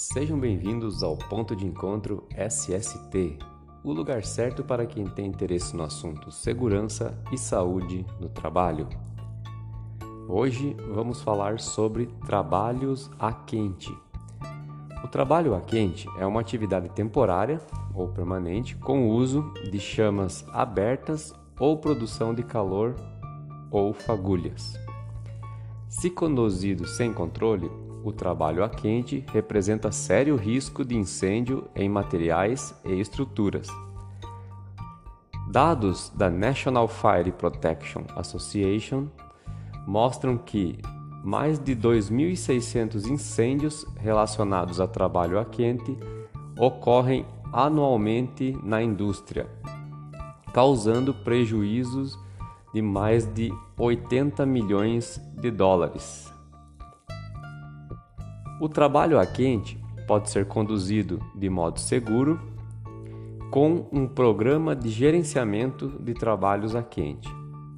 Sejam 0.00 0.38
bem-vindos 0.38 1.02
ao 1.02 1.16
Ponto 1.16 1.56
de 1.56 1.66
Encontro 1.66 2.24
SST, 2.30 3.36
o 3.82 3.92
lugar 3.92 4.24
certo 4.24 4.62
para 4.62 4.86
quem 4.86 5.04
tem 5.04 5.26
interesse 5.26 5.76
no 5.76 5.82
assunto 5.82 6.30
segurança 6.30 7.20
e 7.32 7.36
saúde 7.36 8.06
no 8.20 8.28
trabalho. 8.28 8.88
Hoje 10.28 10.76
vamos 10.94 11.20
falar 11.20 11.58
sobre 11.58 12.06
trabalhos 12.24 13.10
a 13.18 13.32
quente. 13.32 13.92
O 15.02 15.08
trabalho 15.08 15.52
a 15.52 15.60
quente 15.60 16.06
é 16.16 16.24
uma 16.24 16.42
atividade 16.42 16.90
temporária 16.90 17.60
ou 17.92 18.06
permanente 18.06 18.76
com 18.76 19.10
uso 19.10 19.52
de 19.68 19.80
chamas 19.80 20.46
abertas 20.52 21.34
ou 21.58 21.76
produção 21.76 22.32
de 22.32 22.44
calor 22.44 22.94
ou 23.68 23.92
fagulhas. 23.92 24.78
Se 25.88 26.08
conduzido 26.08 26.86
sem 26.86 27.12
controle, 27.12 27.68
o 28.04 28.12
trabalho 28.12 28.64
a 28.64 28.68
quente 28.68 29.24
representa 29.32 29.92
sério 29.92 30.36
risco 30.36 30.84
de 30.84 30.96
incêndio 30.96 31.68
em 31.74 31.88
materiais 31.88 32.74
e 32.84 33.00
estruturas. 33.00 33.68
Dados 35.50 36.12
da 36.14 36.28
National 36.28 36.86
Fire 36.86 37.32
Protection 37.32 38.04
Association 38.14 39.08
mostram 39.86 40.36
que 40.36 40.78
mais 41.24 41.58
de 41.58 41.74
2.600 41.74 43.06
incêndios 43.06 43.86
relacionados 43.98 44.80
a 44.80 44.86
trabalho 44.86 45.38
a 45.38 45.44
quente 45.44 45.96
ocorrem 46.58 47.26
anualmente 47.52 48.56
na 48.62 48.82
indústria, 48.82 49.46
causando 50.52 51.14
prejuízos 51.14 52.18
de 52.72 52.82
mais 52.82 53.26
de 53.32 53.52
80 53.78 54.44
milhões 54.44 55.20
de 55.40 55.50
dólares. 55.50 56.32
O 58.60 58.68
trabalho 58.68 59.20
a 59.20 59.26
quente 59.26 59.78
pode 60.06 60.30
ser 60.30 60.46
conduzido 60.46 61.20
de 61.34 61.48
modo 61.48 61.78
seguro 61.78 62.40
com 63.50 63.86
um 63.92 64.06
programa 64.06 64.74
de 64.74 64.88
gerenciamento 64.88 65.88
de 66.00 66.12
trabalhos 66.12 66.74
a 66.74 66.82
quente, 66.82 67.28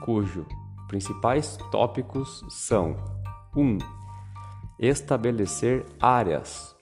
cujo 0.00 0.46
principais 0.88 1.56
tópicos 1.70 2.44
são 2.48 2.96
1. 3.54 3.60
Um, 3.60 3.78
estabelecer 4.78 5.84
áreas, 6.00 6.74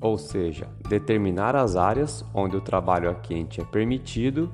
ou 0.00 0.18
seja, 0.18 0.68
determinar 0.88 1.54
as 1.54 1.76
áreas 1.76 2.24
onde 2.34 2.56
o 2.56 2.60
trabalho 2.60 3.08
a 3.08 3.14
quente 3.14 3.60
é 3.60 3.64
permitido, 3.64 4.50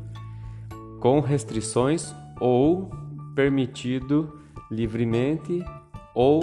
com 1.00 1.20
restrições 1.20 2.14
ou 2.41 2.91
permitido 3.34 4.38
livremente 4.70 5.64
ou 6.14 6.41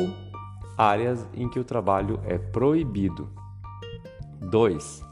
áreas 0.79 1.27
em 1.33 1.49
que 1.49 1.59
o 1.59 1.63
trabalho 1.65 2.21
é 2.23 2.37
proibido. 2.37 3.29
2. 4.39 5.05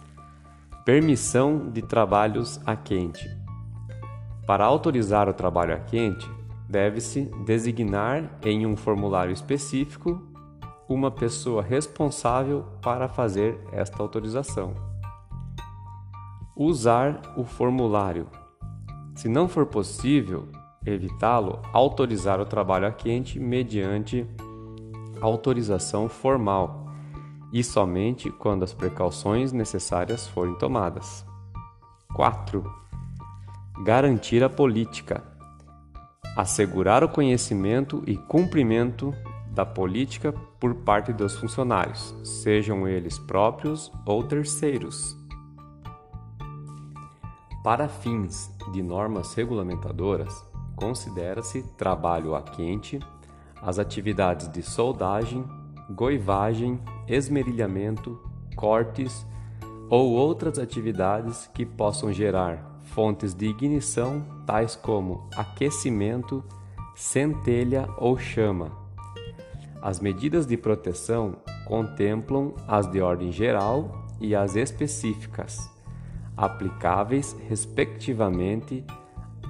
Permissão 0.86 1.70
de 1.70 1.82
trabalhos 1.82 2.58
a 2.66 2.74
quente. 2.74 3.30
Para 4.46 4.64
autorizar 4.64 5.28
o 5.28 5.34
trabalho 5.34 5.76
a 5.76 5.80
quente, 5.80 6.26
deve-se 6.70 7.24
designar 7.46 8.40
em 8.42 8.66
um 8.66 8.78
formulário 8.78 9.34
específico 9.34 10.22
uma 10.88 11.12
pessoa 11.12 11.62
responsável 11.62 12.64
para 12.82 13.10
fazer 13.10 13.60
esta 13.74 14.02
autorização. 14.02 14.74
Usar 16.56 17.34
o 17.36 17.44
formulário. 17.44 18.28
Se 19.16 19.28
não 19.28 19.50
for 19.50 19.66
possível 19.66 20.48
evitá-lo, 20.86 21.62
autorizar 21.74 22.40
o 22.40 22.46
trabalho 22.46 22.88
a 22.88 22.92
quente 22.92 23.38
mediante 23.38 24.26
autorização 25.22 26.08
formal 26.10 26.88
e 27.52 27.64
somente 27.64 28.30
quando 28.30 28.64
as 28.64 28.74
precauções 28.74 29.52
necessárias 29.52 30.28
forem 30.28 30.56
tomadas. 30.56 31.26
4. 32.14 32.64
Garantir 33.84 34.44
a 34.44 34.50
política. 34.50 35.24
Assegurar 36.36 37.04
o 37.04 37.10
conhecimento 37.10 38.04
e 38.06 38.16
cumprimento 38.16 39.14
da 39.52 39.66
política 39.66 40.34
por 40.60 40.76
parte 40.76 41.12
dos 41.12 41.36
funcionários, 41.36 42.14
sejam 42.24 42.88
eles 42.88 43.18
próprios 43.18 43.92
ou 44.06 44.24
terceiros. 44.24 45.18
Para 47.64 47.88
fins 47.88 48.52
de 48.72 48.82
normas 48.82 49.34
regulamentadoras, 49.34 50.46
considera-se 50.76 51.64
trabalho 51.76 52.36
a 52.36 52.42
quente 52.42 53.00
as 53.62 53.80
atividades 53.80 54.48
de 54.48 54.62
soldagem, 54.62 55.44
goivagem, 55.90 56.80
esmerilhamento, 57.08 58.20
cortes 58.56 59.26
ou 59.90 60.12
outras 60.12 60.60
atividades 60.60 61.50
que 61.54 61.66
possam 61.66 62.12
gerar 62.12 62.80
fontes 62.86 63.34
de 63.34 63.46
ignição, 63.46 64.26
tais 64.46 64.76
como 64.76 65.28
aquecimento, 65.36 66.44
centelha 66.96 67.88
ou 67.98 68.18
chama. 68.18 68.72
As 69.82 70.00
medidas 70.00 70.48
de 70.48 70.58
proteção 70.58 71.36
contemplam 71.66 72.54
as 72.68 72.90
de 72.90 73.02
ordem 73.02 73.32
geral 73.32 74.06
e 74.20 74.36
as 74.36 74.56
específicas, 74.56 75.70
aplicáveis 76.36 77.36
respectivamente 77.48 78.84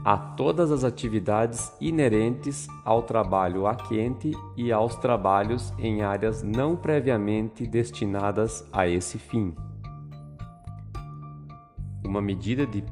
a 0.04 0.18
todas 0.18 0.72
as 0.72 0.84
atividades 0.84 1.72
inerentes 1.80 2.68
ao 2.86 3.04
trabalho 3.04 3.68
a 3.68 3.76
quente 3.76 4.32
e 4.56 4.72
aos 4.72 4.96
trabalhos 4.96 5.74
em 5.78 6.02
áreas 6.02 6.44
não 6.44 6.76
previamente 6.76 7.68
destinadas 7.68 8.68
a 8.72 8.88
esse 8.88 9.18
fim. 9.18 9.54
Uma 12.06 12.22
medida 12.22 12.66
de 12.66 12.84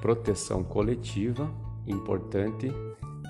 proteção 0.00 0.62
coletiva 0.62 1.50
importante 1.86 2.72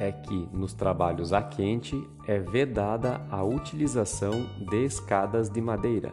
é 0.01 0.11
que 0.11 0.49
nos 0.53 0.73
trabalhos 0.73 1.33
a 1.33 1.43
quente 1.43 2.09
é 2.27 2.39
vedada 2.39 3.21
a 3.31 3.43
utilização 3.43 4.47
de 4.69 4.85
escadas 4.85 5.49
de 5.49 5.61
madeira. 5.61 6.13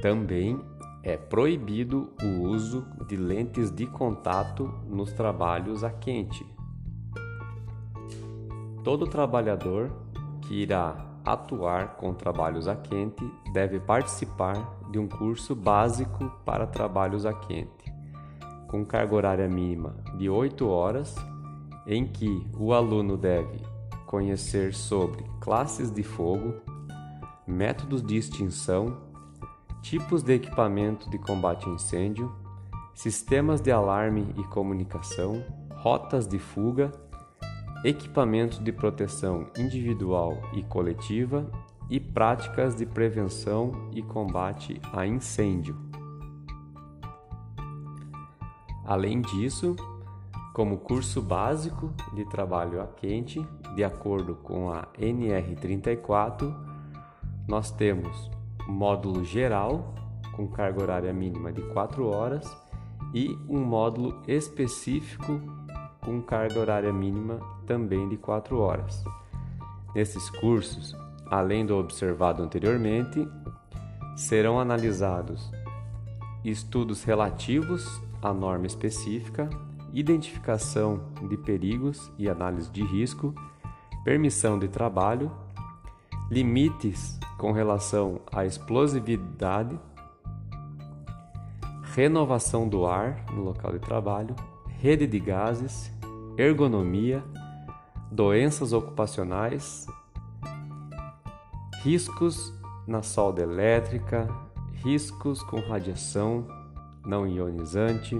Também 0.00 0.60
é 1.06 1.16
proibido 1.16 2.12
o 2.20 2.48
uso 2.48 2.84
de 3.06 3.14
lentes 3.14 3.70
de 3.70 3.86
contato 3.86 4.74
nos 4.88 5.12
trabalhos 5.12 5.84
a 5.84 5.90
quente. 5.90 6.44
Todo 8.82 9.06
trabalhador 9.06 9.92
que 10.42 10.62
irá 10.62 11.06
atuar 11.24 11.94
com 11.94 12.12
trabalhos 12.12 12.66
a 12.66 12.74
quente 12.74 13.24
deve 13.52 13.78
participar 13.78 14.80
de 14.90 14.98
um 14.98 15.06
curso 15.06 15.54
básico 15.54 16.28
para 16.44 16.66
trabalhos 16.66 17.24
a 17.24 17.32
quente, 17.32 17.94
com 18.66 18.84
carga 18.84 19.14
horária 19.14 19.48
mínima 19.48 19.94
de 20.18 20.28
8 20.28 20.68
horas, 20.68 21.14
em 21.86 22.04
que 22.04 22.44
o 22.58 22.72
aluno 22.72 23.16
deve 23.16 23.60
conhecer 24.06 24.74
sobre 24.74 25.22
classes 25.38 25.88
de 25.88 26.02
fogo, 26.02 26.54
métodos 27.46 28.02
de 28.02 28.16
extinção 28.16 29.05
tipos 29.88 30.20
de 30.24 30.34
equipamento 30.34 31.08
de 31.08 31.16
combate 31.16 31.68
a 31.68 31.72
incêndio, 31.72 32.34
sistemas 32.92 33.60
de 33.60 33.70
alarme 33.70 34.34
e 34.36 34.42
comunicação, 34.42 35.44
rotas 35.76 36.26
de 36.26 36.40
fuga, 36.40 36.90
equipamentos 37.84 38.58
de 38.58 38.72
proteção 38.72 39.46
individual 39.56 40.42
e 40.54 40.64
coletiva 40.64 41.48
e 41.88 42.00
práticas 42.00 42.74
de 42.74 42.84
prevenção 42.84 43.88
e 43.92 44.02
combate 44.02 44.80
a 44.92 45.06
incêndio. 45.06 45.76
Além 48.84 49.20
disso, 49.20 49.76
como 50.52 50.78
curso 50.78 51.22
básico 51.22 51.92
de 52.12 52.24
trabalho 52.24 52.82
a 52.82 52.88
quente, 52.88 53.46
de 53.76 53.84
acordo 53.84 54.34
com 54.34 54.68
a 54.68 54.88
NR34, 54.98 56.52
nós 57.46 57.70
temos 57.70 58.34
módulo 58.66 59.24
geral, 59.24 59.94
com 60.34 60.46
carga 60.48 60.82
horária 60.82 61.12
mínima 61.12 61.52
de 61.52 61.62
4 61.62 62.06
horas, 62.06 62.56
e 63.14 63.38
um 63.48 63.60
módulo 63.64 64.22
específico 64.26 65.40
com 66.00 66.20
carga 66.20 66.60
horária 66.60 66.92
mínima 66.92 67.40
também 67.66 68.08
de 68.08 68.16
4 68.16 68.58
horas. 68.58 69.04
Nesses 69.94 70.28
cursos, 70.30 70.94
além 71.30 71.64
do 71.64 71.76
observado 71.76 72.42
anteriormente, 72.42 73.26
serão 74.16 74.60
analisados 74.60 75.50
estudos 76.44 77.02
relativos 77.02 78.00
à 78.22 78.32
norma 78.32 78.66
específica, 78.66 79.50
identificação 79.92 81.00
de 81.28 81.36
perigos 81.36 82.10
e 82.18 82.28
análise 82.28 82.70
de 82.70 82.84
risco, 82.84 83.34
permissão 84.04 84.58
de 84.58 84.68
trabalho, 84.68 85.32
limites 86.30 87.18
com 87.38 87.52
relação 87.52 88.20
à 88.32 88.44
explosividade, 88.44 89.78
renovação 91.94 92.68
do 92.68 92.86
ar 92.86 93.24
no 93.32 93.42
local 93.42 93.72
de 93.72 93.78
trabalho, 93.78 94.34
rede 94.78 95.06
de 95.06 95.20
gases, 95.20 95.90
ergonomia, 96.36 97.22
doenças 98.10 98.72
ocupacionais, 98.72 99.86
riscos 101.82 102.52
na 102.86 103.02
solda 103.02 103.42
elétrica, 103.42 104.28
riscos 104.84 105.42
com 105.42 105.60
radiação 105.60 106.46
não 107.04 107.26
ionizante, 107.26 108.18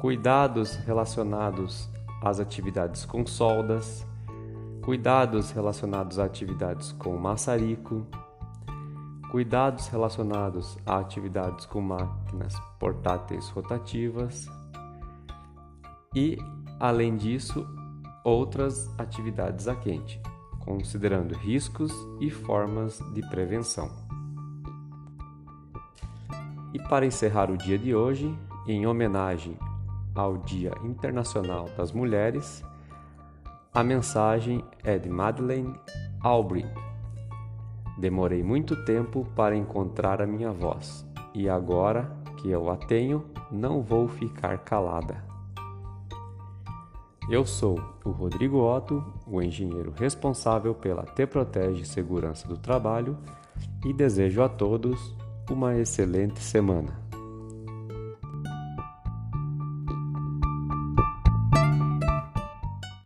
cuidados 0.00 0.76
relacionados 0.76 1.88
às 2.22 2.40
atividades 2.40 3.04
com 3.04 3.24
soldas, 3.24 4.06
cuidados 4.82 5.50
relacionados 5.50 6.18
a 6.18 6.24
atividades 6.24 6.92
com 6.92 7.16
maçarico, 7.16 8.06
cuidados 9.30 9.86
relacionados 9.88 10.78
a 10.86 10.98
atividades 10.98 11.66
com 11.66 11.80
máquinas 11.80 12.54
portáteis 12.78 13.48
rotativas 13.50 14.48
e, 16.14 16.38
além 16.80 17.16
disso, 17.16 17.66
outras 18.24 18.92
atividades 18.98 19.68
a 19.68 19.76
quente, 19.76 20.20
considerando 20.60 21.34
riscos 21.34 21.92
e 22.20 22.30
formas 22.30 22.98
de 23.14 23.22
prevenção. 23.28 23.88
E 26.72 26.78
para 26.88 27.06
encerrar 27.06 27.50
o 27.50 27.56
dia 27.56 27.78
de 27.78 27.94
hoje, 27.94 28.36
em 28.66 28.86
homenagem 28.86 29.56
ao 30.14 30.38
Dia 30.38 30.72
Internacional 30.84 31.68
das 31.76 31.92
Mulheres, 31.92 32.64
a 33.72 33.84
mensagem 33.84 34.64
é 34.82 34.98
de 34.98 35.08
Madeleine 35.08 35.78
Albright. 36.20 36.68
Demorei 37.98 38.42
muito 38.42 38.84
tempo 38.84 39.24
para 39.36 39.56
encontrar 39.56 40.20
a 40.20 40.26
minha 40.26 40.50
voz, 40.50 41.06
e 41.32 41.48
agora 41.48 42.10
que 42.38 42.50
eu 42.50 42.68
a 42.68 42.76
tenho, 42.76 43.24
não 43.50 43.80
vou 43.82 44.08
ficar 44.08 44.58
calada. 44.58 45.22
Eu 47.30 47.46
sou 47.46 47.80
o 48.04 48.10
Rodrigo 48.10 48.58
Otto, 48.58 49.04
o 49.24 49.40
engenheiro 49.40 49.92
responsável 49.96 50.74
pela 50.74 51.04
T 51.04 51.26
Protege 51.26 51.84
Segurança 51.84 52.48
do 52.48 52.56
Trabalho, 52.56 53.16
e 53.84 53.92
desejo 53.92 54.42
a 54.42 54.48
todos 54.48 55.14
uma 55.48 55.76
excelente 55.76 56.40
semana. 56.40 57.09